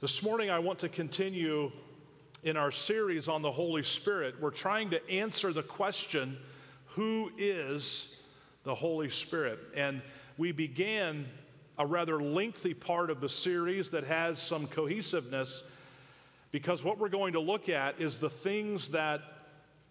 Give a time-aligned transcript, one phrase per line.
[0.00, 1.72] This morning, I want to continue
[2.44, 4.40] in our series on the Holy Spirit.
[4.40, 6.38] We're trying to answer the question
[6.90, 8.14] who is
[8.62, 9.58] the Holy Spirit?
[9.74, 10.00] And
[10.36, 11.26] we began
[11.78, 15.64] a rather lengthy part of the series that has some cohesiveness
[16.52, 19.20] because what we're going to look at is the things that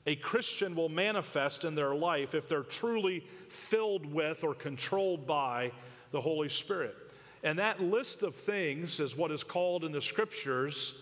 [0.05, 5.73] a Christian will manifest in their life if they're truly filled with or controlled by
[6.11, 6.95] the Holy Spirit.
[7.43, 10.95] And that list of things is what is called in the scriptures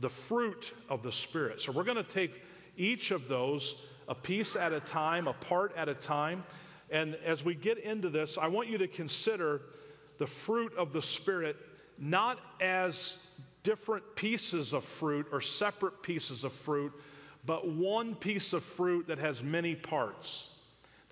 [0.00, 1.60] the fruit of the Spirit.
[1.60, 2.42] So we're going to take
[2.76, 3.76] each of those
[4.08, 6.44] a piece at a time, a part at a time.
[6.90, 9.62] And as we get into this, I want you to consider
[10.18, 11.56] the fruit of the Spirit
[11.98, 13.16] not as
[13.62, 16.92] different pieces of fruit or separate pieces of fruit,
[17.46, 20.48] but one piece of fruit that has many parts.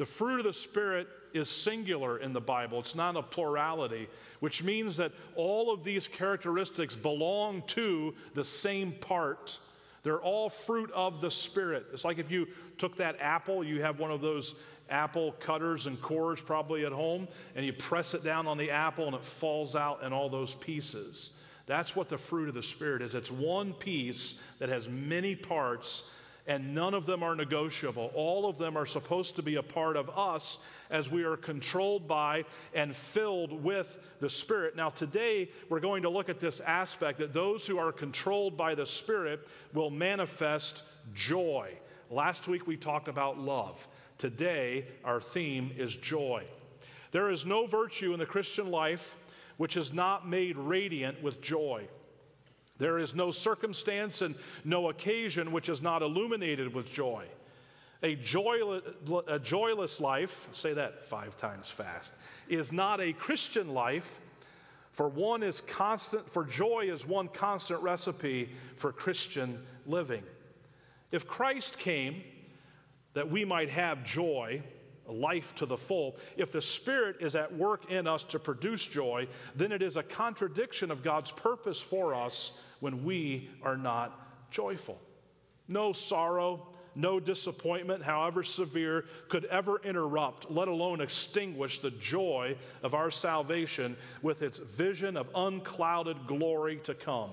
[0.00, 4.08] The fruit of the Spirit is singular in the Bible, it's not a plurality,
[4.38, 9.58] which means that all of these characteristics belong to the same part.
[10.02, 11.84] They're all fruit of the Spirit.
[11.92, 12.46] It's like if you
[12.78, 14.54] took that apple, you have one of those
[14.88, 19.04] apple cutters and cores probably at home, and you press it down on the apple
[19.04, 21.32] and it falls out in all those pieces.
[21.66, 23.14] That's what the fruit of the Spirit is.
[23.14, 26.04] It's one piece that has many parts
[26.50, 28.10] and none of them are negotiable.
[28.12, 30.58] All of them are supposed to be a part of us
[30.90, 34.74] as we are controlled by and filled with the Spirit.
[34.74, 38.74] Now, today we're going to look at this aspect that those who are controlled by
[38.74, 40.82] the Spirit will manifest
[41.14, 41.70] joy.
[42.10, 43.86] Last week we talked about love.
[44.18, 46.42] Today our theme is joy.
[47.12, 49.14] There is no virtue in the Christian life
[49.56, 51.86] which is not made radiant with joy.
[52.80, 57.26] There is no circumstance and no occasion which is not illuminated with joy.
[58.02, 58.82] A joyless,
[59.28, 62.12] a joyless life, say that five times fast,
[62.48, 64.18] is not a Christian life,
[64.92, 70.22] for one is constant, for joy is one constant recipe for Christian living.
[71.12, 72.24] If Christ came
[73.12, 74.62] that we might have joy,
[75.06, 79.26] life to the full, if the Spirit is at work in us to produce joy,
[79.54, 85.00] then it is a contradiction of God's purpose for us when we are not joyful.
[85.68, 92.94] No sorrow, no disappointment, however severe, could ever interrupt, let alone extinguish the joy of
[92.94, 97.30] our salvation with its vision of unclouded glory to come.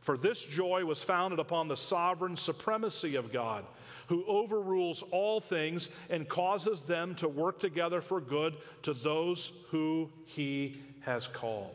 [0.00, 3.64] For this joy was founded upon the sovereign supremacy of God,
[4.08, 10.10] who overrules all things and causes them to work together for good to those who
[10.26, 11.74] he has called.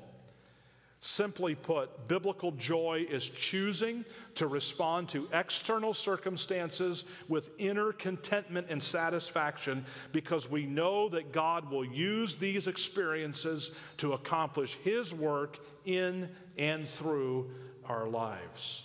[1.00, 4.04] Simply put, biblical joy is choosing
[4.36, 11.70] to respond to external circumstances with inner contentment and satisfaction because we know that God
[11.70, 17.52] will use these experiences to accomplish His work in and through
[17.86, 18.84] our lives.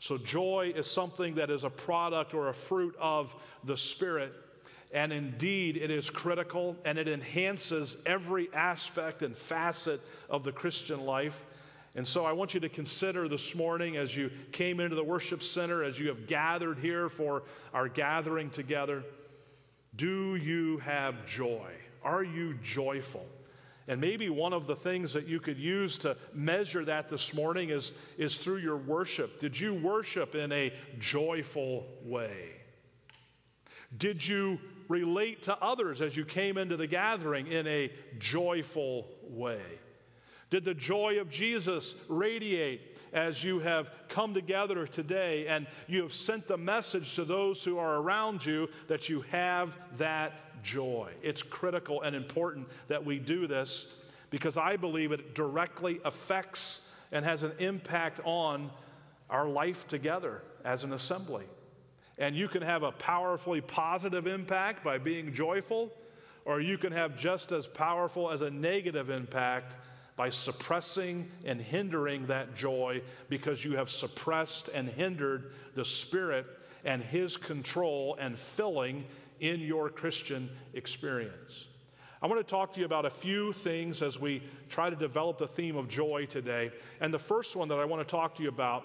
[0.00, 4.32] So, joy is something that is a product or a fruit of the Spirit
[4.92, 11.00] and indeed, it is critical and it enhances every aspect and facet of the Christian
[11.04, 11.44] life.
[11.94, 15.42] And so I want you to consider this morning as you came into the worship
[15.42, 17.42] center, as you have gathered here for
[17.72, 19.04] our gathering together,
[19.94, 21.70] do you have joy?
[22.02, 23.26] Are you joyful?
[23.88, 27.70] And maybe one of the things that you could use to measure that this morning
[27.70, 29.40] is, is through your worship.
[29.40, 32.50] Did you worship in a joyful way?
[33.96, 39.62] Did you relate to others as you came into the gathering in a joyful way?
[40.50, 46.12] Did the joy of Jesus radiate as you have come together today and you have
[46.12, 51.12] sent the message to those who are around you that you have that joy?
[51.22, 53.86] It's critical and important that we do this
[54.30, 58.70] because I believe it directly affects and has an impact on
[59.28, 61.44] our life together as an assembly.
[62.20, 65.90] And you can have a powerfully positive impact by being joyful,
[66.44, 69.74] or you can have just as powerful as a negative impact
[70.16, 73.00] by suppressing and hindering that joy
[73.30, 76.44] because you have suppressed and hindered the Spirit
[76.84, 79.06] and His control and filling
[79.40, 81.68] in your Christian experience.
[82.20, 85.38] I want to talk to you about a few things as we try to develop
[85.38, 86.70] the theme of joy today.
[87.00, 88.84] And the first one that I want to talk to you about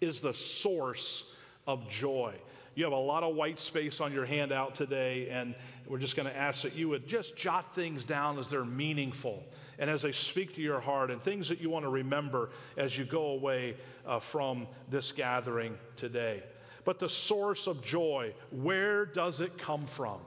[0.00, 1.24] is the source
[1.66, 2.34] of joy.
[2.74, 5.54] You have a lot of white space on your handout today, and
[5.86, 9.44] we're just going to ask that you would just jot things down as they're meaningful
[9.78, 12.98] and as they speak to your heart and things that you want to remember as
[12.98, 13.76] you go away
[14.06, 16.42] uh, from this gathering today.
[16.84, 20.18] But the source of joy, where does it come from?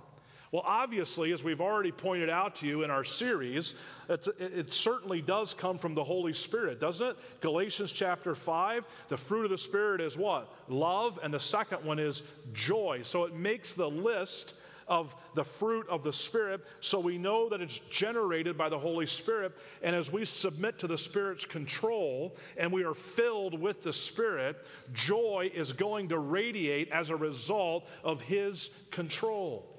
[0.51, 3.73] Well, obviously, as we've already pointed out to you in our series,
[4.07, 7.17] it, it, certainly does come from the Holy Spirit, doesn't it?
[7.41, 10.53] Galatians chapter 5, the fruit of the Spirit is what?
[10.69, 12.23] Love, and the second one is
[12.53, 13.01] joy.
[13.03, 14.53] So it makes the list
[14.87, 19.05] of the fruit of the Spirit, so we know that it's generated by the Holy
[19.05, 19.51] Spirit.
[19.83, 24.65] And as we submit to the Spirit's control and we are filled with the Spirit,
[24.93, 29.76] joy is going to radiate as a result of His control.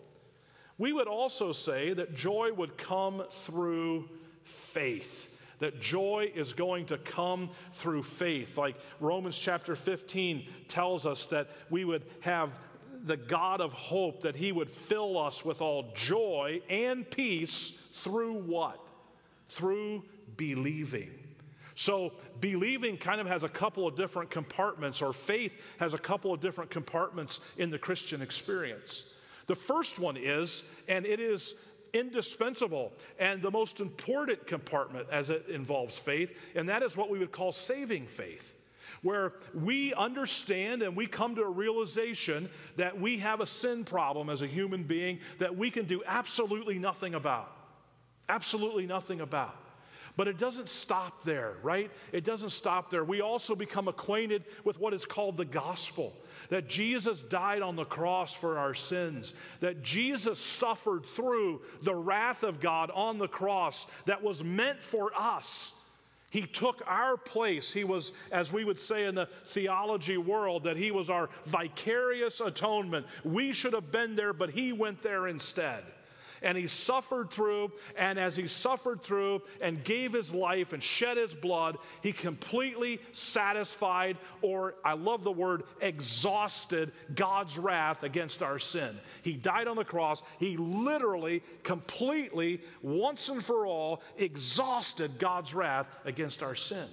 [0.78, 4.08] We would also say that joy would come through
[4.44, 5.34] faith.
[5.58, 8.56] That joy is going to come through faith.
[8.56, 12.52] Like Romans chapter 15 tells us that we would have
[13.04, 18.34] the God of hope, that He would fill us with all joy and peace through
[18.34, 18.78] what?
[19.48, 20.04] Through
[20.36, 21.10] believing.
[21.74, 26.32] So, believing kind of has a couple of different compartments, or faith has a couple
[26.32, 29.04] of different compartments in the Christian experience.
[29.48, 31.54] The first one is, and it is
[31.92, 37.18] indispensable and the most important compartment as it involves faith, and that is what we
[37.18, 38.54] would call saving faith.
[39.02, 44.28] Where we understand and we come to a realization that we have a sin problem
[44.28, 47.50] as a human being that we can do absolutely nothing about.
[48.28, 49.56] Absolutely nothing about.
[50.18, 51.92] But it doesn't stop there, right?
[52.10, 53.04] It doesn't stop there.
[53.04, 56.12] We also become acquainted with what is called the gospel
[56.48, 62.42] that Jesus died on the cross for our sins, that Jesus suffered through the wrath
[62.42, 65.72] of God on the cross that was meant for us.
[66.30, 67.72] He took our place.
[67.72, 72.40] He was, as we would say in the theology world, that he was our vicarious
[72.40, 73.06] atonement.
[73.22, 75.84] We should have been there, but he went there instead
[76.42, 77.72] and he suffered through.
[77.96, 83.00] And as he suffered through and gave his life and shed his blood, he completely
[83.12, 88.98] satisfied, or I love the word, exhausted God's wrath against our sin.
[89.22, 90.22] He died on the cross.
[90.38, 96.88] He literally, completely, once and for all, exhausted God's wrath against our sin.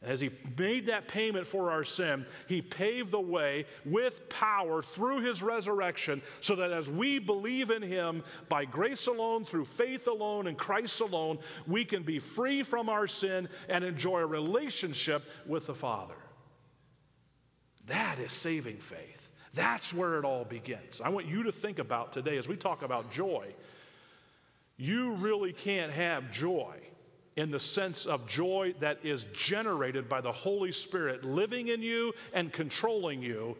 [0.00, 5.22] As he made that payment for our sin, he paved the way with power through
[5.22, 10.46] his resurrection so that as we believe in him by grace alone, through faith alone,
[10.46, 15.66] in Christ alone, we can be free from our sin and enjoy a relationship with
[15.66, 16.14] the Father.
[17.86, 19.30] That is saving faith.
[19.54, 21.00] That's where it all begins.
[21.04, 23.52] I want you to think about today as we talk about joy.
[24.76, 26.76] You really can't have joy
[27.38, 32.12] in the sense of joy that is generated by the Holy Spirit living in you
[32.34, 33.56] and controlling you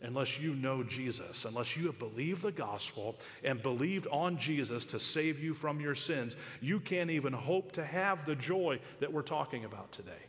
[0.00, 4.98] unless you know Jesus, unless you have believed the gospel and believed on Jesus to
[4.98, 9.20] save you from your sins, you can't even hope to have the joy that we're
[9.20, 10.24] talking about today.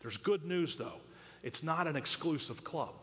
[0.00, 1.00] There's good news, though.
[1.44, 2.94] It's not an exclusive club.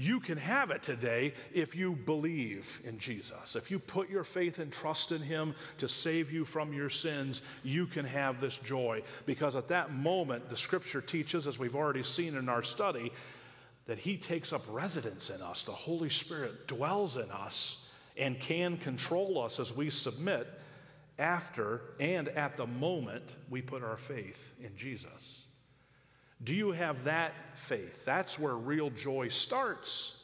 [0.00, 3.56] You can have it today if you believe in Jesus.
[3.56, 7.42] If you put your faith and trust in Him to save you from your sins,
[7.64, 9.02] you can have this joy.
[9.26, 13.10] Because at that moment, the scripture teaches, as we've already seen in our study,
[13.86, 15.64] that He takes up residence in us.
[15.64, 20.46] The Holy Spirit dwells in us and can control us as we submit
[21.18, 25.47] after and at the moment we put our faith in Jesus.
[26.42, 28.04] Do you have that faith?
[28.04, 30.14] That's where real joy starts.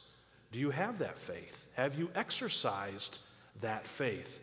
[0.51, 1.67] Do you have that faith?
[1.73, 3.19] Have you exercised
[3.61, 4.41] that faith?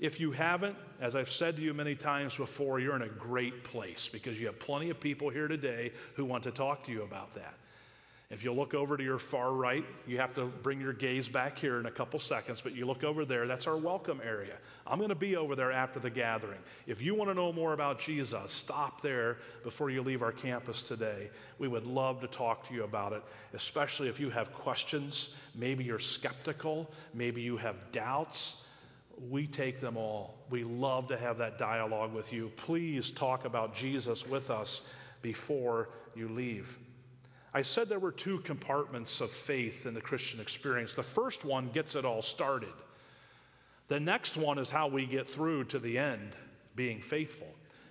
[0.00, 3.62] If you haven't, as I've said to you many times before, you're in a great
[3.62, 7.02] place because you have plenty of people here today who want to talk to you
[7.02, 7.54] about that.
[8.32, 11.58] If you look over to your far right, you have to bring your gaze back
[11.58, 14.54] here in a couple seconds, but you look over there, that's our welcome area.
[14.86, 16.60] I'm going to be over there after the gathering.
[16.86, 20.82] If you want to know more about Jesus, stop there before you leave our campus
[20.82, 21.28] today.
[21.58, 23.22] We would love to talk to you about it,
[23.52, 25.36] especially if you have questions.
[25.54, 28.64] Maybe you're skeptical, maybe you have doubts.
[29.28, 30.38] We take them all.
[30.48, 32.50] We love to have that dialogue with you.
[32.56, 34.80] Please talk about Jesus with us
[35.20, 36.78] before you leave.
[37.54, 40.94] I said there were two compartments of faith in the Christian experience.
[40.94, 42.72] The first one gets it all started.
[43.88, 46.32] The next one is how we get through to the end,
[46.74, 47.48] being faithful.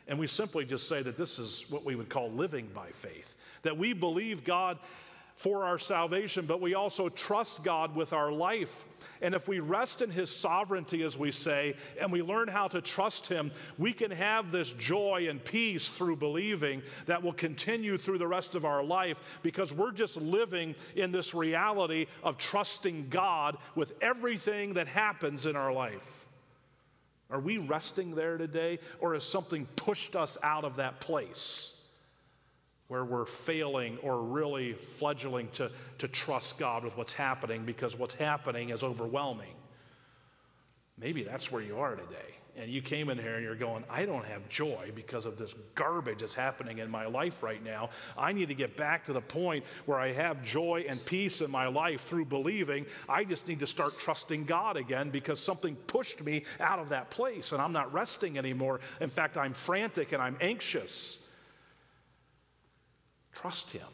[0.08, 3.36] And we simply just say that this is what we would call living by faith.
[3.62, 4.80] That we believe God
[5.42, 8.86] for our salvation, but we also trust God with our life.
[9.24, 12.80] And if we rest in His sovereignty, as we say, and we learn how to
[12.80, 18.20] trust Him, we can have this joy and peace through believing that will continue through
[18.20, 23.58] the rest of our life because we're just living in this reality of trusting God
[23.74, 26.28] with everything that happens in our life.
[27.32, 31.81] Are we resting there today, or has something pushed us out of that place?
[32.92, 38.16] Where we're failing or really fledgling to, to trust God with what's happening because what's
[38.16, 39.54] happening is overwhelming.
[40.98, 42.36] Maybe that's where you are today.
[42.58, 45.56] And you came in here and you're going, I don't have joy because of this
[45.74, 47.92] garbage that's happening in my life right now.
[48.18, 51.50] I need to get back to the point where I have joy and peace in
[51.50, 52.86] my life through believing.
[53.08, 57.10] I just need to start trusting God again because something pushed me out of that
[57.10, 58.82] place and I'm not resting anymore.
[59.00, 61.20] In fact, I'm frantic and I'm anxious.
[63.34, 63.88] Trust Him.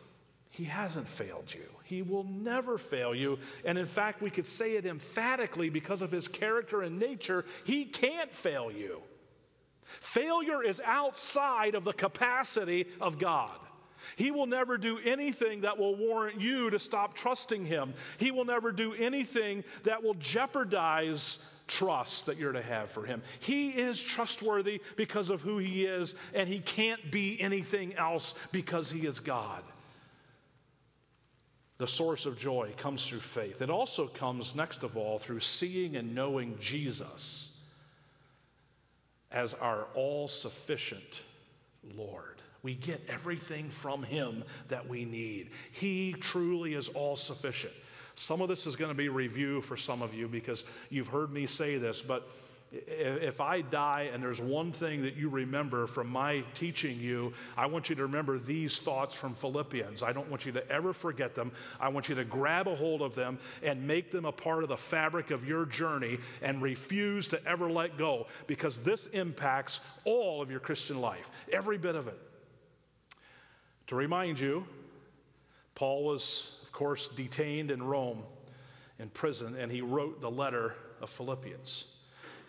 [0.50, 1.70] He hasn't failed you.
[1.84, 3.38] He will never fail you.
[3.64, 7.86] And in fact, we could say it emphatically because of his character and nature, he
[7.86, 9.02] can't fail you.
[10.02, 13.58] Failure is outside of the capacity of God.
[14.16, 17.94] He will never do anything that will warrant you to stop trusting him.
[18.18, 23.22] He will never do anything that will jeopardize trust that you're to have for him.
[23.40, 28.90] He is trustworthy because of who he is, and he can't be anything else because
[28.92, 29.64] he is God
[31.78, 33.62] the source of joy comes through faith.
[33.62, 37.52] It also comes, next of all, through seeing and knowing Jesus
[39.32, 41.22] as our all sufficient
[41.96, 42.42] Lord.
[42.64, 45.52] We get everything from Him that we need.
[45.72, 47.74] He truly is all sufficient.
[48.20, 51.32] Some of this is going to be review for some of you because you've heard
[51.32, 52.28] me say this, but
[52.72, 57.68] if I die and there's one thing that you remember from my teaching you, I
[57.68, 60.02] want you to remember these thoughts from Philippians.
[60.02, 61.52] I don't want you to ever forget them.
[61.80, 64.70] I want you to grab a hold of them and make them a part of
[64.70, 70.42] the fabric of your journey and refuse to ever let go because this impacts all
[70.42, 72.20] of your Christian life, every bit of it.
[73.88, 74.66] To remind you,
[75.76, 78.22] Paul was, course, detained in Rome
[79.00, 81.86] in prison, and he wrote the letter of Philippians.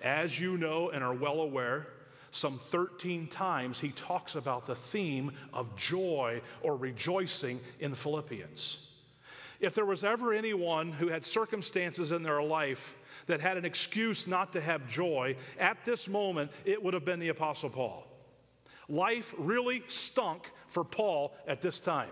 [0.03, 1.87] As you know and are well aware,
[2.31, 8.77] some 13 times he talks about the theme of joy or rejoicing in Philippians.
[9.61, 12.95] If there was ever anyone who had circumstances in their life
[13.29, 17.19] that had an excuse not to have joy, at this moment it would have been
[17.19, 18.07] the Apostle Paul.
[18.91, 22.11] Life really stunk for Paul at this time.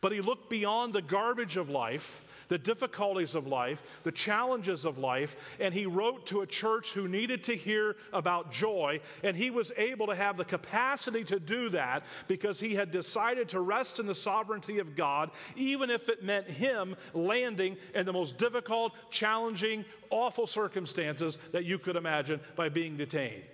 [0.00, 4.98] But he looked beyond the garbage of life the difficulties of life, the challenges of
[4.98, 9.50] life, and he wrote to a church who needed to hear about joy, and he
[9.50, 14.00] was able to have the capacity to do that because he had decided to rest
[14.00, 18.94] in the sovereignty of God, even if it meant him landing in the most difficult,
[19.10, 23.44] challenging, awful circumstances that you could imagine by being detained.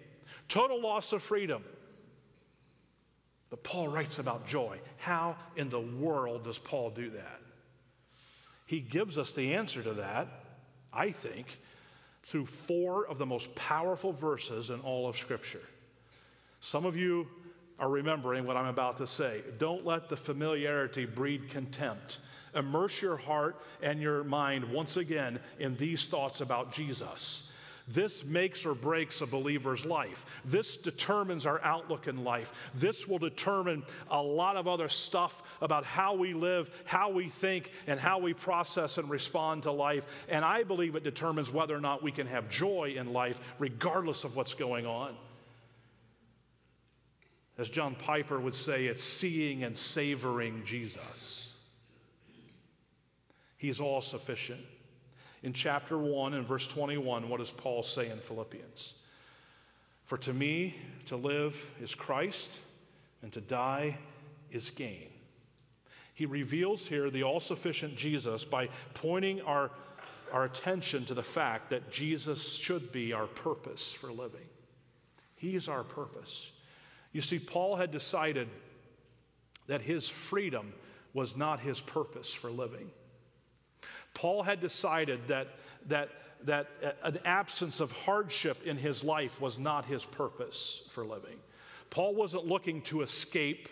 [0.49, 1.63] Total loss of freedom.
[3.57, 4.81] But Paul writes about joy.
[4.99, 7.41] How in the world does Paul do that?
[8.67, 10.29] He gives us the answer to that,
[10.93, 11.59] I think,
[12.25, 15.63] through four of the most powerful verses in all of Scripture.
[16.61, 17.29] Some of you
[17.79, 19.43] are remembering what I'm about to say.
[19.59, 22.19] Don't let the familiarity breed contempt.
[22.55, 27.49] Immerse your heart and your mind once again in these thoughts about Jesus.
[27.89, 30.27] This makes or breaks a believer's life.
[30.45, 32.53] This determines our outlook in life.
[32.75, 37.71] This will determine a lot of other stuff about how we live, how we think,
[37.87, 40.05] and how we process and respond to life.
[40.29, 44.25] And I believe it determines whether or not we can have joy in life, regardless
[44.25, 45.15] of what's going on.
[47.59, 51.53] As John Piper would say, it's seeing and savoring Jesus.
[53.57, 54.61] He's all sufficient
[55.47, 58.95] in chapter 1 and verse 21, what does Paul say in Philippians?
[60.05, 60.75] For to me,
[61.05, 62.59] to live is Christ,
[63.23, 63.97] and to die
[64.51, 65.07] is gain.
[66.15, 69.71] He reveals here the all sufficient Jesus by pointing our,
[70.33, 74.49] our attention to the fact that Jesus should be our purpose for living.
[75.37, 76.51] He's our purpose.
[77.13, 78.49] You see, Paul had decided
[79.69, 80.73] that his freedom
[81.15, 82.91] was not his purpose for living.
[84.17, 85.49] Paul had decided that,
[85.89, 86.09] that,
[86.45, 86.69] that
[87.03, 91.37] an absence of hardship in his life was not his purpose for living.
[91.91, 93.69] Paul wasn't looking to escape.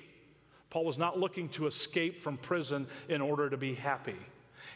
[0.68, 4.18] Paul was not looking to escape from prison in order to be happy.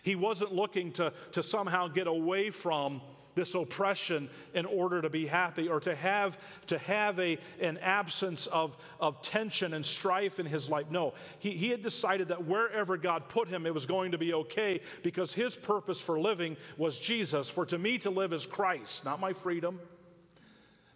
[0.02, 3.02] He wasn't looking to, to somehow get away from
[3.38, 8.48] this oppression in order to be happy or to have, to have a, an absence
[8.48, 10.86] of, of tension and strife in his life.
[10.90, 14.34] No, he, he had decided that wherever God put him, it was going to be
[14.34, 17.48] okay because his purpose for living was Jesus.
[17.48, 19.78] For to me to live is Christ, not my freedom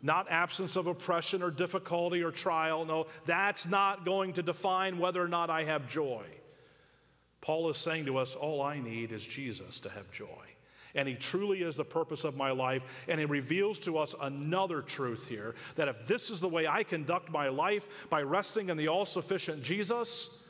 [0.05, 2.85] not absence of oppression or difficulty or trial.
[2.85, 6.25] No, that's not going to define whether or not I have joy.
[7.41, 10.52] Paul is saying to us, all I need is Jesus to have joy
[10.95, 12.83] and He truly is the purpose of my life.
[13.09, 16.83] And He reveals to us another truth here that if this is the way I
[16.83, 20.43] conduct my life by resting in the all sufficient Jesus,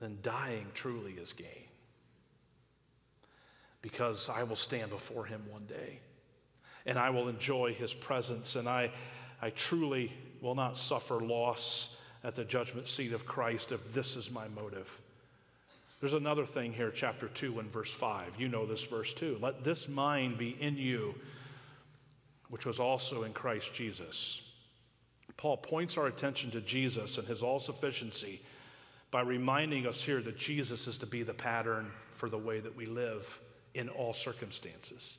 [0.00, 1.46] then dying truly is gain.
[3.82, 6.00] Because I will stand before Him one day.
[6.86, 8.56] and I will enjoy his presence.
[8.56, 8.90] And I,
[9.42, 14.30] I truly will not suffer loss at the judgment seat of Christ if this is
[14.30, 15.00] my motive.
[16.00, 18.34] There's another thing here, chapter 2 and verse 5.
[18.38, 19.38] You know this verse too.
[19.40, 21.14] Let this mind be in you,
[22.50, 24.42] which was also in Christ Jesus.
[25.36, 28.42] Paul points our attention to Jesus and his all sufficiency
[29.10, 32.76] by reminding us here that Jesus is to be the pattern for the way that
[32.76, 33.38] we live
[33.74, 35.18] in all circumstances.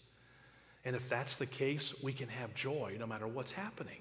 [0.86, 4.00] And if that's the case, we can have joy no matter what's happening.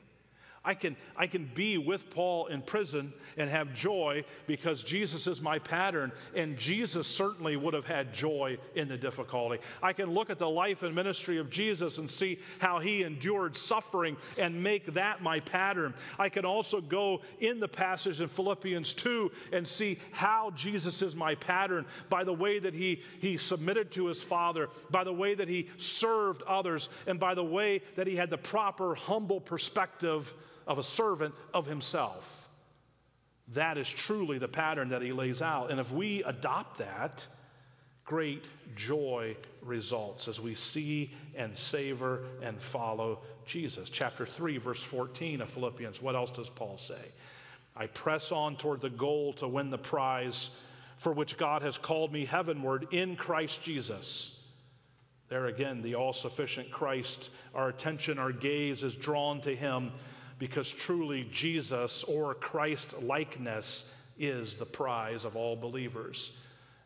[0.67, 5.41] I can, I can be with Paul in prison and have joy because Jesus is
[5.41, 9.63] my pattern, and Jesus certainly would have had joy in the difficulty.
[9.81, 13.57] I can look at the life and ministry of Jesus and see how he endured
[13.57, 15.95] suffering and make that my pattern.
[16.19, 21.15] I can also go in the passage in Philippians 2 and see how Jesus is
[21.15, 25.37] my pattern by the way that he, he submitted to his Father, by the way
[25.37, 30.35] that he served others, and by the way that he had the proper, humble perspective
[30.67, 32.49] of a servant of himself.
[33.55, 35.71] That is truly the pattern that he lays out.
[35.71, 37.25] And if we adopt that,
[38.05, 38.45] great
[38.75, 43.89] joy results as we see and savor and follow Jesus.
[43.89, 46.03] Chapter 3, verse 14 of Philippians.
[46.03, 47.13] What else does Paul say?
[47.77, 50.51] I press on toward the goal to win the prize
[50.97, 54.41] for which God has called me heavenward in Christ Jesus.
[55.29, 59.93] There again, the all sufficient Christ, our attention, our gaze is drawn to him
[60.39, 66.33] because truly Jesus or Christ likeness is the prize of all believers.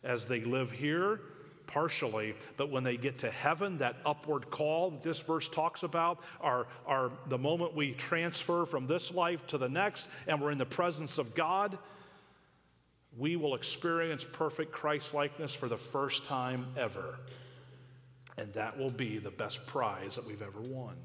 [0.02, 1.20] As they live here,
[1.66, 6.20] partially, but when they get to heaven, that upward call that this verse talks about
[6.40, 10.58] are, are the moment we transfer from this life to the next and we're in
[10.58, 11.78] the presence of God,
[13.16, 17.18] we will experience perfect Christ likeness for the first time ever.
[18.36, 20.96] And that will be the best prize that we've ever won.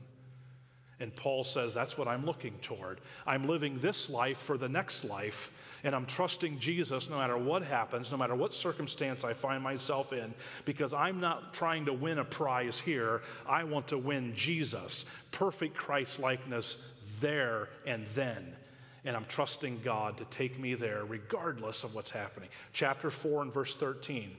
[0.99, 3.01] And Paul says, That's what I'm looking toward.
[3.27, 5.51] I'm living this life for the next life,
[5.83, 10.13] and I'm trusting Jesus no matter what happens, no matter what circumstance I find myself
[10.13, 13.21] in, because I'm not trying to win a prize here.
[13.47, 16.77] I want to win Jesus, perfect Christ likeness
[17.19, 18.55] there and then.
[19.03, 22.49] And I'm trusting God to take me there regardless of what's happening.
[22.73, 24.31] Chapter 4 and verse 13,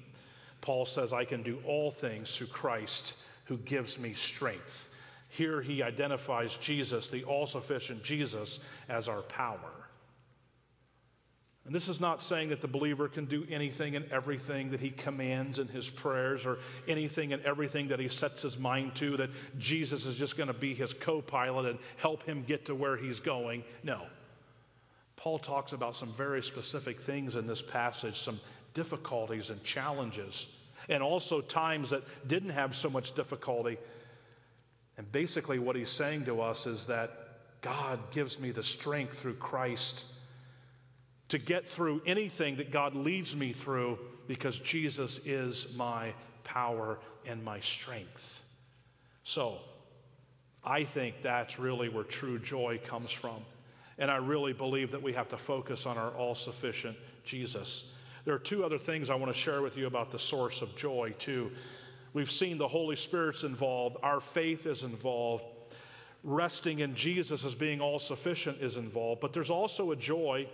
[0.61, 3.14] Paul says, I can do all things through Christ
[3.45, 4.88] who gives me strength.
[5.37, 9.87] Here he identifies Jesus, the all sufficient Jesus, as our power.
[11.66, 14.88] And this is not saying that the believer can do anything and everything that he
[14.88, 19.31] commands in his prayers or anything and everything that he sets his mind to, that
[19.59, 22.96] Jesus is just going to be his co pilot and help him get to where
[22.96, 23.62] he's going.
[23.83, 24.07] No.
[25.16, 28.40] Paul talks about some very specific things in this passage, some
[28.72, 30.46] difficulties and challenges,
[30.88, 33.77] and also times that didn't have so much difficulty
[34.98, 37.11] and basically, what he's saying to us is that
[37.61, 40.04] God gives me the strength through Christ
[41.28, 47.44] to get through anything that God leads me through because Jesus is my power and
[47.44, 48.42] my strength.
[49.24, 49.59] So,
[50.64, 53.44] I think that's really where true joy comes from.
[53.98, 57.85] And I really believe that we have to focus on our all sufficient Jesus.
[58.24, 60.74] There are two other things I want to share with you about the source of
[60.74, 61.52] joy, too.
[62.16, 65.44] We've seen the Holy Spirit's involved, our faith is involved,
[66.24, 70.48] resting in Jesus as being all sufficient is involved, but there's also a joy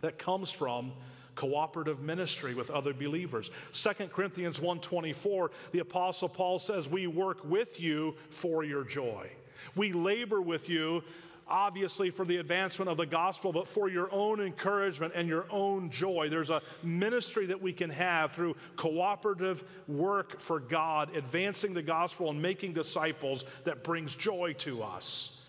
[0.00, 0.90] that comes from
[1.36, 3.52] cooperative ministry with other believers.
[3.70, 9.30] 2 Corinthians 1:24, the apostle Paul says, "We work with you for your joy.
[9.76, 11.04] We labor with you
[11.50, 15.90] obviously for the advancement of the gospel, but for your own encouragement and your own
[15.90, 16.28] joy.
[16.30, 22.30] There's a ministry that we can have through cooperative work for God, advancing the gospel
[22.30, 25.40] and making disciples that brings joy to us.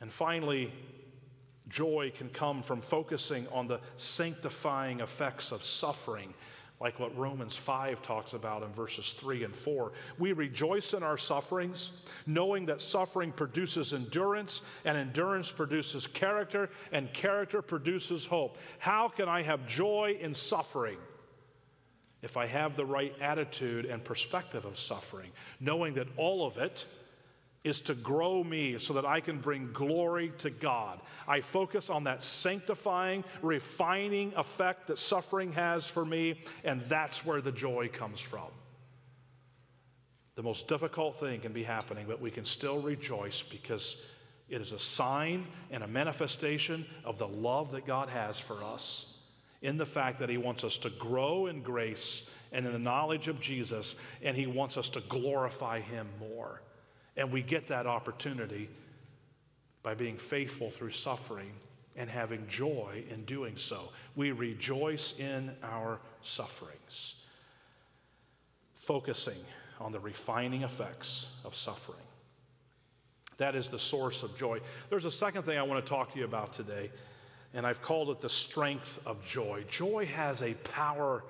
[0.00, 0.72] And finally,
[1.68, 6.34] joy can come from focusing on the sanctifying effects of suffering
[6.82, 9.92] like what Romans 5 talks about in verses 3 and 4.
[10.18, 11.92] We rejoice in our sufferings,
[12.26, 18.58] knowing that suffering produces endurance, and endurance produces character, and character produces hope.
[18.80, 20.98] How can I have joy in suffering?
[22.20, 26.84] If I have the right attitude and perspective of suffering, knowing that all of it
[27.64, 31.00] is to grow me so that I can bring glory to God.
[31.28, 37.40] I focus on that sanctifying, refining effect that suffering has for me, and that's where
[37.40, 38.48] the joy comes from.
[40.34, 43.96] The most difficult thing can be happening, but we can still rejoice because
[44.48, 49.06] it is a sign and a manifestation of the love that God has for us
[49.60, 53.28] in the fact that He wants us to grow in grace and in the knowledge
[53.28, 56.60] of Jesus, and He wants us to glorify Him more.
[57.16, 58.68] And we get that opportunity
[59.82, 61.50] by being faithful through suffering
[61.96, 63.90] and having joy in doing so.
[64.16, 67.16] We rejoice in our sufferings,
[68.74, 69.44] focusing
[69.80, 71.98] on the refining effects of suffering.
[73.38, 74.60] That is the source of joy.
[74.88, 76.90] There's a second thing I want to talk to you about today,
[77.52, 79.64] and I've called it the strength of joy.
[79.68, 81.24] Joy has a power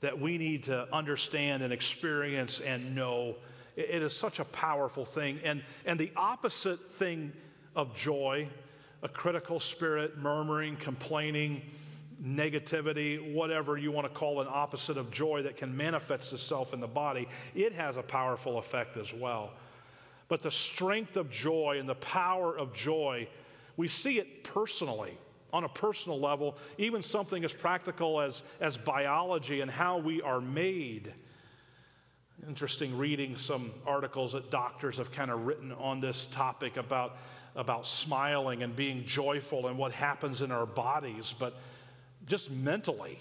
[0.00, 3.36] that we need to understand and experience and know.
[3.76, 5.40] It is such a powerful thing.
[5.44, 7.32] And, and the opposite thing
[7.74, 8.48] of joy,
[9.02, 11.62] a critical spirit, murmuring, complaining,
[12.22, 16.80] negativity, whatever you want to call an opposite of joy that can manifest itself in
[16.80, 19.52] the body, it has a powerful effect as well.
[20.28, 23.28] But the strength of joy and the power of joy,
[23.76, 25.16] we see it personally,
[25.52, 30.40] on a personal level, even something as practical as, as biology and how we are
[30.40, 31.12] made.
[32.46, 37.16] Interesting reading some articles that doctors have kind of written on this topic about,
[37.54, 41.32] about smiling and being joyful and what happens in our bodies.
[41.38, 41.54] But
[42.26, 43.20] just mentally,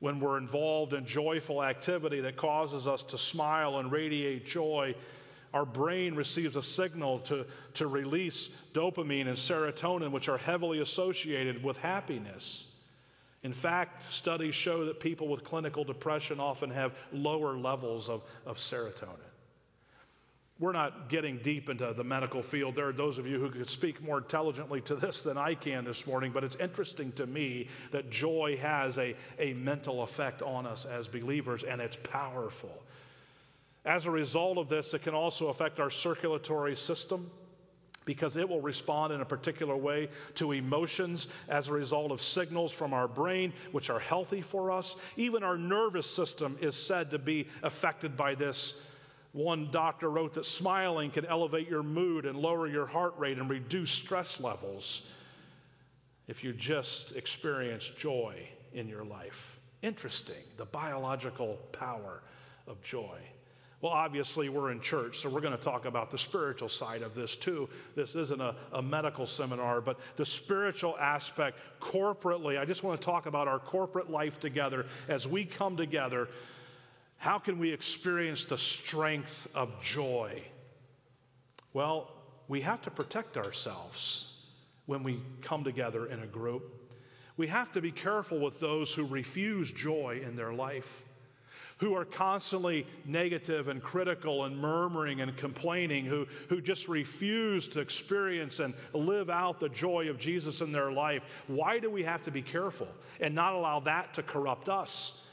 [0.00, 4.94] when we're involved in joyful activity that causes us to smile and radiate joy,
[5.54, 11.64] our brain receives a signal to, to release dopamine and serotonin, which are heavily associated
[11.64, 12.66] with happiness.
[13.44, 18.56] In fact, studies show that people with clinical depression often have lower levels of, of
[18.56, 19.18] serotonin.
[20.58, 22.74] We're not getting deep into the medical field.
[22.74, 25.84] There are those of you who could speak more intelligently to this than I can
[25.84, 30.64] this morning, but it's interesting to me that joy has a, a mental effect on
[30.64, 32.82] us as believers, and it's powerful.
[33.84, 37.30] As a result of this, it can also affect our circulatory system
[38.04, 42.72] because it will respond in a particular way to emotions as a result of signals
[42.72, 44.96] from our brain, which are healthy for us.
[45.16, 48.74] Even our nervous system is said to be affected by this.
[49.32, 53.50] One doctor wrote that smiling can elevate your mood and lower your heart rate and
[53.50, 55.02] reduce stress levels
[56.28, 59.58] if you just experience joy in your life.
[59.82, 62.22] Interesting, the biological power
[62.66, 63.18] of joy.
[63.84, 67.14] Well, obviously, we're in church, so we're going to talk about the spiritual side of
[67.14, 67.68] this too.
[67.94, 72.58] This isn't a, a, medical seminar, but the spiritual aspect corporately.
[72.58, 76.30] I just want to talk about our corporate life together as we come together.
[77.18, 80.42] How can we experience the strength of joy?
[81.74, 82.10] Well,
[82.48, 84.32] we have to protect ourselves
[84.86, 86.94] when we come together in a group.
[87.36, 91.02] We have to be careful with those who refuse joy in their life
[91.84, 97.78] who are constantly negative and critical and murmuring and complaining, who, who just refuse to
[97.78, 101.22] experience and live out the joy of Jesus in their life.
[101.46, 102.88] Why do we have to be careful
[103.20, 105.26] and not allow that to corrupt us?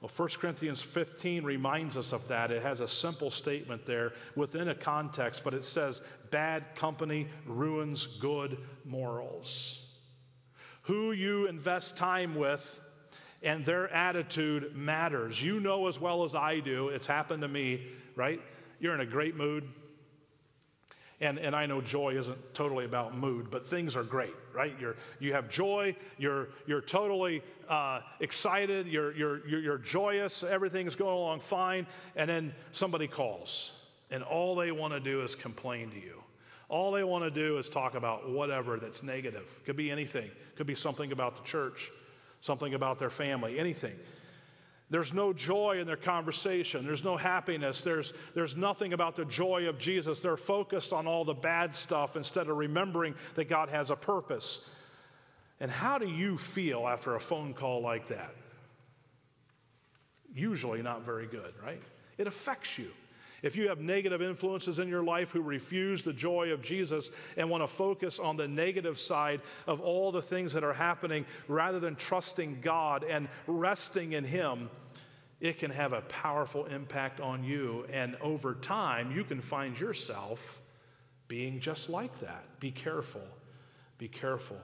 [0.00, 2.52] Well, 1 Corinthians 15 reminds us of that.
[2.52, 8.06] It has a simple statement there within a context, but it says, Bad company ruins
[8.06, 9.84] good morals.
[10.82, 12.80] Who you invest time with
[13.42, 15.42] and their attitude matters.
[15.42, 18.40] You know as well as I do, it's happened to me, right?
[18.80, 19.68] You're in a great mood.
[21.20, 24.72] And, and I know joy isn't totally about mood, but things are great, right?
[24.80, 30.94] You're, you have joy, you're, you're totally uh, excited, you're, you're, you're, you're joyous, everything's
[30.94, 33.72] going along fine, and then somebody calls,
[34.12, 36.22] and all they want to do is complain to you.
[36.68, 39.58] All they want to do is talk about whatever that's negative.
[39.64, 41.90] Could be anything, could be something about the church
[42.40, 43.96] something about their family, anything.
[44.90, 46.86] There's no joy in their conversation.
[46.86, 47.82] There's no happiness.
[47.82, 50.20] There's, there's nothing about the joy of Jesus.
[50.20, 54.66] They're focused on all the bad stuff instead of remembering that God has a purpose.
[55.60, 58.34] And how do you feel after a phone call like that?
[60.34, 61.82] Usually not very good, right?
[62.16, 62.90] It affects you.
[63.42, 67.48] If you have negative influences in your life who refuse the joy of Jesus and
[67.48, 71.78] want to focus on the negative side of all the things that are happening rather
[71.78, 74.70] than trusting God and resting in Him,
[75.40, 77.86] it can have a powerful impact on you.
[77.92, 80.60] And over time, you can find yourself
[81.28, 82.44] being just like that.
[82.58, 83.22] Be careful.
[83.98, 84.58] Be careful.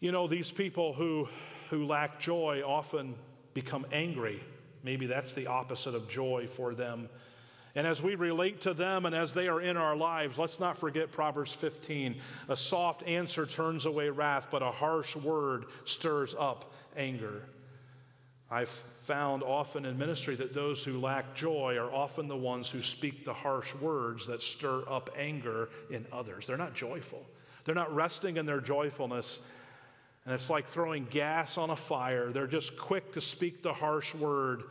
[0.00, 1.28] You know, these people who,
[1.70, 3.14] who lack joy often
[3.54, 4.42] become angry
[4.82, 7.08] Maybe that's the opposite of joy for them.
[7.74, 10.78] And as we relate to them and as they are in our lives, let's not
[10.78, 12.20] forget Proverbs 15.
[12.48, 17.42] A soft answer turns away wrath, but a harsh word stirs up anger.
[18.50, 18.70] I've
[19.04, 23.24] found often in ministry that those who lack joy are often the ones who speak
[23.24, 26.46] the harsh words that stir up anger in others.
[26.46, 27.24] They're not joyful,
[27.64, 29.40] they're not resting in their joyfulness
[30.28, 32.32] and it's like throwing gas on a fire.
[32.32, 34.64] They're just quick to speak the harsh word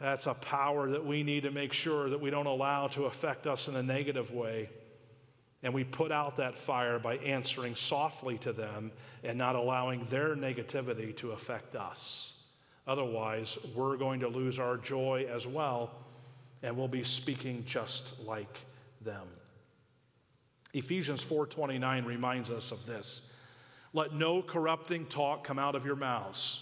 [0.00, 3.46] That's a power that we need to make sure that we don't allow to affect
[3.46, 4.68] us in a negative way.
[5.62, 8.92] And we put out that fire by answering softly to them
[9.24, 12.34] and not allowing their negativity to affect us.
[12.86, 15.90] Otherwise, we're going to lose our joy as well,
[16.62, 18.60] and we'll be speaking just like
[19.00, 19.26] them.
[20.74, 23.22] Ephesians 4:29 reminds us of this.
[23.96, 26.60] Let no corrupting talk come out of your mouths.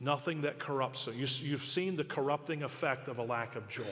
[0.00, 0.98] Nothing that corrupts.
[0.98, 3.84] So you, you've seen the corrupting effect of a lack of joy.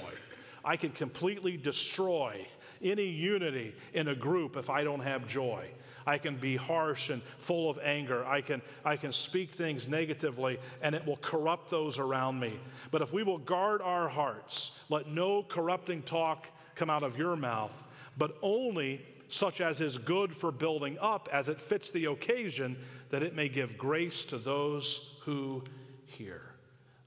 [0.65, 2.45] I can completely destroy
[2.83, 5.65] any unity in a group if I don't have joy.
[6.09, 8.27] I can be harsh and full of anger.
[8.27, 12.59] I can, I can speak things negatively, and it will corrupt those around me.
[12.91, 17.35] But if we will guard our hearts, let no corrupting talk come out of your
[17.35, 17.73] mouth,
[18.17, 22.77] but only such as is good for building up as it fits the occasion,
[23.11, 25.65] that it may give grace to those who
[26.05, 26.43] hear.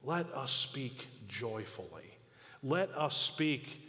[0.04, 2.18] Let us speak joyfully.
[2.62, 3.82] Let us speak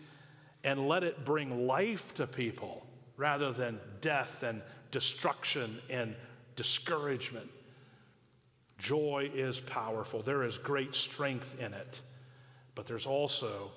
[0.63, 6.15] and let it bring life to people rather than death and destruction and
[6.57, 7.51] discouragement.
[8.79, 12.01] Joy is powerful, there is great strength in it,
[12.75, 13.73] but there's also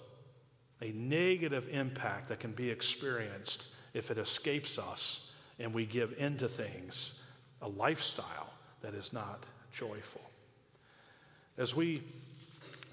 [0.83, 6.47] a negative impact that can be experienced if it escapes us and we give into
[6.49, 7.19] things,
[7.61, 8.49] a lifestyle
[8.81, 10.21] that is not joyful.
[11.57, 12.03] As we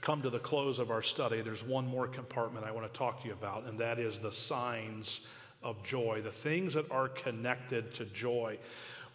[0.00, 3.22] come to the close of our study, there's one more compartment I want to talk
[3.22, 5.20] to you about, and that is the signs
[5.62, 8.58] of joy, the things that are connected to joy.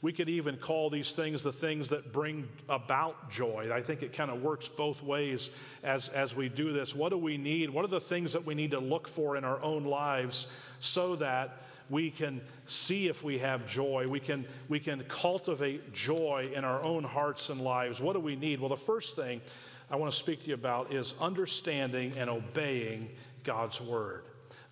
[0.05, 3.71] We could even call these things the things that bring about joy.
[3.73, 5.49] I think it kind of works both ways
[5.81, 6.93] as, as we do this.
[6.93, 7.71] What do we need?
[7.71, 10.45] What are the things that we need to look for in our own lives
[10.79, 14.05] so that we can see if we have joy.
[14.07, 17.99] We can, we can cultivate joy in our own hearts and lives.
[17.99, 18.59] What do we need?
[18.59, 19.41] Well, the first thing
[19.89, 23.09] I want to speak to you about is understanding and obeying
[23.43, 24.21] God's word.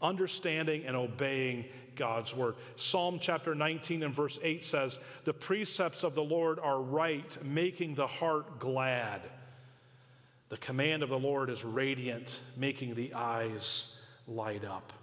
[0.03, 2.55] Understanding and obeying God's word.
[2.75, 7.95] Psalm chapter 19 and verse 8 says, The precepts of the Lord are right, making
[7.95, 9.21] the heart glad.
[10.49, 14.93] The command of the Lord is radiant, making the eyes light up.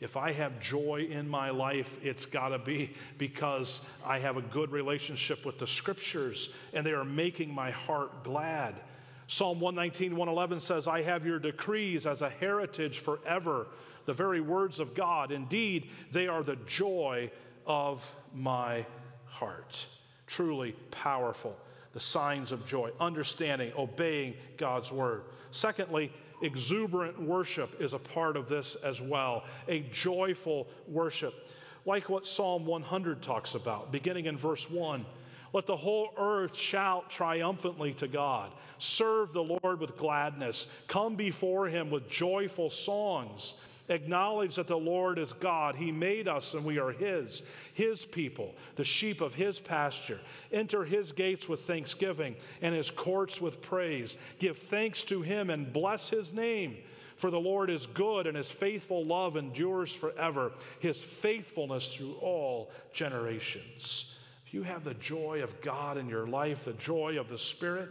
[0.00, 4.42] If I have joy in my life, it's got to be because I have a
[4.42, 8.80] good relationship with the scriptures and they are making my heart glad.
[9.26, 13.66] Psalm 119, 111 says, I have your decrees as a heritage forever,
[14.06, 15.32] the very words of God.
[15.32, 17.30] Indeed, they are the joy
[17.66, 18.86] of my
[19.26, 19.86] heart.
[20.26, 21.56] Truly powerful.
[21.92, 25.22] The signs of joy, understanding, obeying God's word.
[25.50, 31.48] Secondly, exuberant worship is a part of this as well, a joyful worship,
[31.84, 35.04] like what Psalm 100 talks about, beginning in verse 1.
[35.52, 38.52] Let the whole earth shout triumphantly to God.
[38.78, 40.68] Serve the Lord with gladness.
[40.86, 43.54] Come before him with joyful songs.
[43.90, 45.74] Acknowledge that the Lord is God.
[45.74, 47.42] He made us and we are His,
[47.74, 50.20] His people, the sheep of His pasture.
[50.52, 54.16] Enter His gates with thanksgiving and His courts with praise.
[54.38, 56.78] Give thanks to Him and bless His name.
[57.16, 62.70] For the Lord is good and His faithful love endures forever, His faithfulness through all
[62.92, 64.14] generations.
[64.46, 67.88] If you have the joy of God in your life, the joy of the Spirit,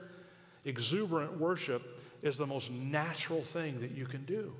[0.63, 4.53] exuberant worship is the most natural thing that you can do.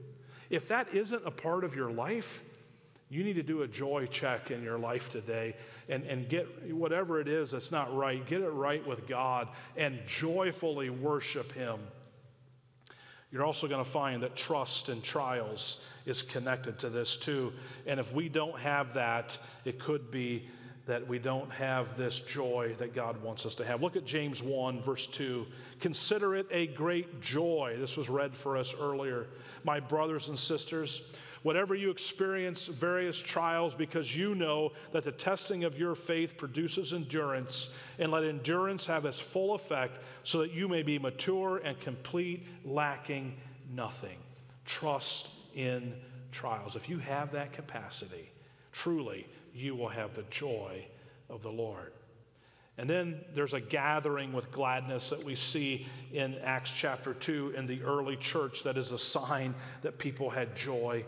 [0.49, 2.41] If that isn't a part of your life,
[3.09, 5.55] you need to do a joy check in your life today
[5.87, 9.99] and, and get whatever it is that's not right, get it right with God and
[10.07, 11.79] joyfully worship Him.
[13.31, 17.53] You're also going to find that trust in trials is connected to this too.
[17.85, 20.47] And if we don't have that, it could be
[20.89, 23.83] that we don't have this joy that God wants us to have.
[23.83, 25.45] Look at James 1, verse 2.
[25.79, 27.75] Consider it a great joy.
[27.77, 29.27] This was read for us earlier.
[29.63, 31.03] My brothers and sisters,
[31.43, 36.91] whatever you experience various trials, because you know that the testing of your faith produces
[36.91, 41.79] endurance, and let endurance have its full effect, so that you may be mature and
[41.79, 43.35] complete, lacking
[43.75, 44.17] nothing.
[44.65, 45.93] Trust in
[46.31, 46.75] trials.
[46.75, 48.31] If you have that capacity,
[48.71, 50.85] truly, you will have the joy
[51.29, 51.93] of the Lord.
[52.77, 57.67] And then there's a gathering with gladness that we see in Acts chapter 2 in
[57.67, 61.03] the early church that is a sign that people had joy.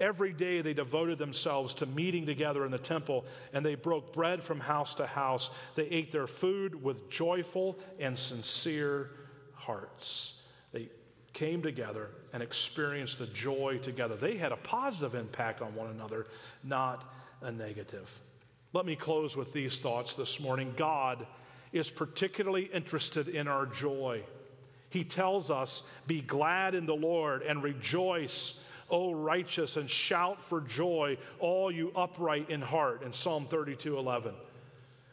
[0.00, 4.42] Every day they devoted themselves to meeting together in the temple and they broke bread
[4.42, 5.50] from house to house.
[5.76, 9.10] They ate their food with joyful and sincere
[9.54, 10.41] hearts.
[11.32, 14.16] Came together and experienced the joy together.
[14.16, 16.26] They had a positive impact on one another,
[16.62, 18.20] not a negative.
[18.72, 20.74] Let me close with these thoughts this morning.
[20.76, 21.26] God
[21.72, 24.22] is particularly interested in our joy.
[24.90, 28.54] He tells us, Be glad in the Lord and rejoice,
[28.90, 34.34] O righteous, and shout for joy, all you upright in heart, in Psalm 32 11.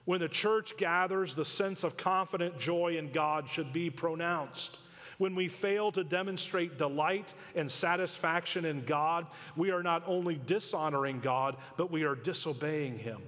[0.03, 4.79] When the church gathers, the sense of confident joy in God should be pronounced.
[5.19, 9.27] When we fail to demonstrate delight and satisfaction in God,
[9.58, 13.21] we are not only dishonoring God, but we are disobeying Him.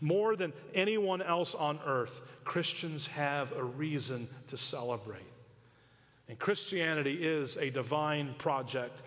[0.00, 5.20] More than anyone else on earth, Christians have a reason to celebrate.
[6.28, 8.98] And Christianity is a divine project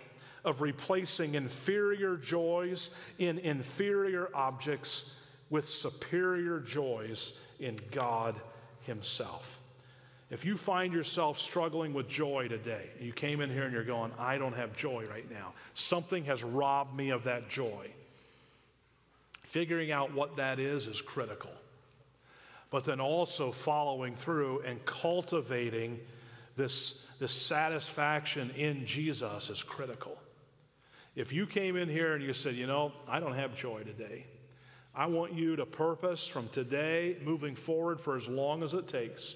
[0.43, 5.11] of replacing inferior joys in inferior objects
[5.49, 8.39] with superior joys in God
[8.81, 9.54] Himself.
[10.31, 14.11] If you find yourself struggling with joy today, you came in here and you're going,
[14.17, 15.53] I don't have joy right now.
[15.75, 17.91] Something has robbed me of that joy.
[19.43, 21.51] Figuring out what that is is critical.
[22.71, 25.99] But then also following through and cultivating
[26.57, 30.17] this, this satisfaction in Jesus is critical.
[31.15, 34.25] If you came in here and you said, you know, I don't have joy today,
[34.95, 39.35] I want you to purpose from today moving forward for as long as it takes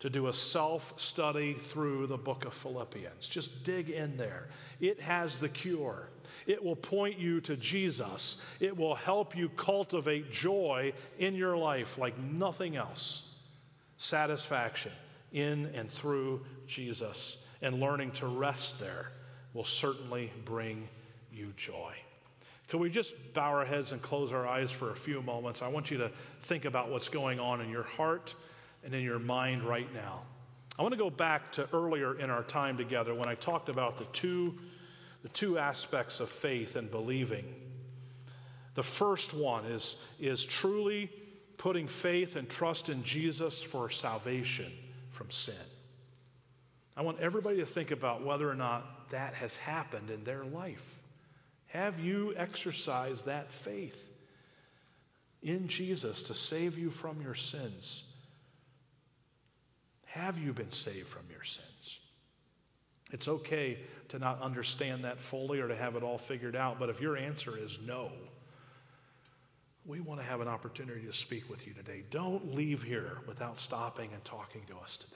[0.00, 3.28] to do a self study through the book of Philippians.
[3.28, 4.48] Just dig in there.
[4.80, 6.08] It has the cure.
[6.46, 8.40] It will point you to Jesus.
[8.60, 13.24] It will help you cultivate joy in your life like nothing else.
[13.98, 14.92] Satisfaction
[15.32, 17.36] in and through Jesus.
[17.60, 19.10] And learning to rest there
[19.52, 20.88] will certainly bring
[21.32, 21.92] you joy.
[22.68, 25.60] Can we just bow our heads and close our eyes for a few moments?
[25.60, 26.10] I want you to
[26.42, 28.34] think about what's going on in your heart
[28.84, 30.22] and in your mind right now.
[30.78, 33.98] I want to go back to earlier in our time together when I talked about
[33.98, 34.56] the two,
[35.22, 37.44] the two aspects of faith and believing.
[38.74, 41.10] The first one is, is truly
[41.56, 44.70] putting faith and trust in Jesus for salvation
[45.10, 45.54] from sin.
[46.96, 50.98] I want everybody to think about whether or not that has happened in their life.
[51.68, 54.08] Have you exercised that faith
[55.42, 58.04] in Jesus to save you from your sins?
[60.18, 62.00] Have you been saved from your sins?
[63.12, 63.78] It's okay
[64.08, 67.16] to not understand that fully or to have it all figured out, but if your
[67.16, 68.10] answer is no,
[69.86, 72.02] we want to have an opportunity to speak with you today.
[72.10, 75.14] Don't leave here without stopping and talking to us today.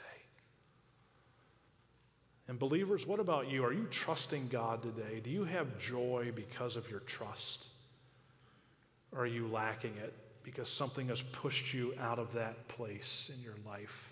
[2.46, 3.64] And believers, what about you?
[3.64, 5.20] Are you trusting God today?
[5.22, 7.66] Do you have joy because of your trust?
[9.10, 13.42] Or are you lacking it because something has pushed you out of that place in
[13.42, 14.11] your life?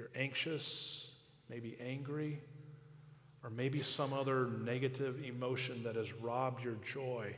[0.00, 1.10] You're anxious,
[1.50, 2.40] maybe angry,
[3.44, 7.36] or maybe some other negative emotion that has robbed your joy,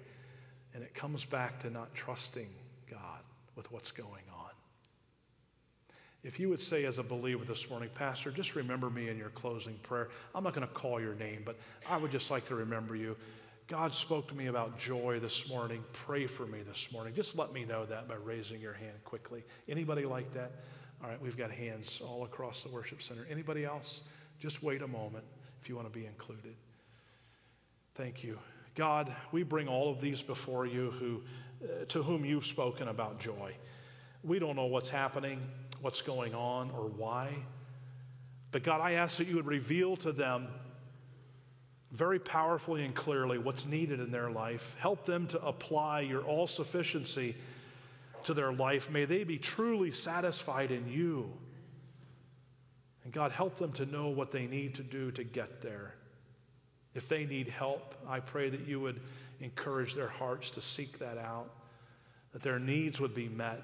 [0.72, 2.46] and it comes back to not trusting
[2.88, 3.18] God
[3.56, 4.52] with what's going on.
[6.22, 9.30] If you would say, as a believer this morning, Pastor, just remember me in your
[9.30, 10.10] closing prayer.
[10.32, 11.58] I'm not going to call your name, but
[11.90, 13.16] I would just like to remember you.
[13.66, 15.82] God spoke to me about joy this morning.
[15.92, 17.12] Pray for me this morning.
[17.12, 19.42] Just let me know that by raising your hand quickly.
[19.68, 20.52] Anybody like that?
[21.02, 23.26] All right, we've got hands all across the worship center.
[23.30, 24.02] Anybody else?
[24.38, 25.24] Just wait a moment
[25.60, 26.54] if you want to be included.
[27.94, 28.38] Thank you.
[28.74, 31.22] God, we bring all of these before you who,
[31.64, 33.54] uh, to whom you've spoken about joy.
[34.24, 35.40] We don't know what's happening
[35.82, 37.34] what's going on or why.
[38.52, 40.48] But God, I ask that you would reveal to them
[41.90, 44.74] very powerfully and clearly what's needed in their life.
[44.78, 47.34] Help them to apply your all sufficiency
[48.24, 48.90] to their life.
[48.90, 51.32] May they be truly satisfied in you.
[53.04, 55.94] And God, help them to know what they need to do to get there.
[56.94, 59.00] If they need help, I pray that you would
[59.40, 61.50] encourage their hearts to seek that out,
[62.32, 63.62] that their needs would be met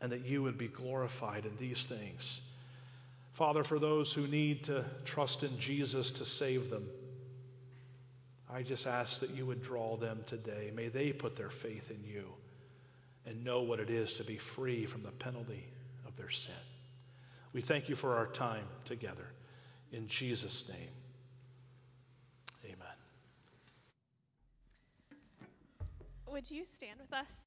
[0.00, 2.40] and that you would be glorified in these things.
[3.32, 6.88] Father, for those who need to trust in Jesus to save them,
[8.52, 10.70] I just ask that you would draw them today.
[10.74, 12.26] May they put their faith in you
[13.26, 15.68] and know what it is to be free from the penalty
[16.06, 16.54] of their sin.
[17.52, 19.26] We thank you for our time together.
[19.92, 20.88] In Jesus' name,
[22.64, 22.96] amen.
[26.26, 27.40] Would you stand with us?